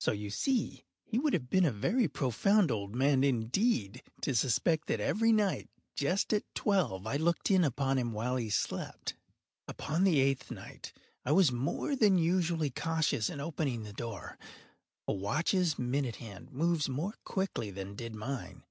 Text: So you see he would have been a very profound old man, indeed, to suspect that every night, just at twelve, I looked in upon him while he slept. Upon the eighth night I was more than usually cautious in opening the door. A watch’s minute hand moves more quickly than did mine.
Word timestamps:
So 0.00 0.12
you 0.12 0.28
see 0.28 0.84
he 1.02 1.18
would 1.18 1.32
have 1.32 1.48
been 1.48 1.64
a 1.64 1.72
very 1.72 2.06
profound 2.06 2.70
old 2.70 2.94
man, 2.94 3.24
indeed, 3.24 4.02
to 4.20 4.34
suspect 4.34 4.86
that 4.88 5.00
every 5.00 5.32
night, 5.32 5.70
just 5.96 6.34
at 6.34 6.44
twelve, 6.54 7.06
I 7.06 7.16
looked 7.16 7.50
in 7.50 7.64
upon 7.64 7.96
him 7.96 8.12
while 8.12 8.36
he 8.36 8.50
slept. 8.50 9.14
Upon 9.66 10.04
the 10.04 10.20
eighth 10.20 10.50
night 10.50 10.92
I 11.24 11.32
was 11.32 11.52
more 11.52 11.96
than 11.96 12.18
usually 12.18 12.68
cautious 12.68 13.30
in 13.30 13.40
opening 13.40 13.82
the 13.84 13.94
door. 13.94 14.36
A 15.08 15.14
watch’s 15.14 15.78
minute 15.78 16.16
hand 16.16 16.52
moves 16.52 16.90
more 16.90 17.14
quickly 17.24 17.70
than 17.70 17.94
did 17.94 18.14
mine. 18.14 18.64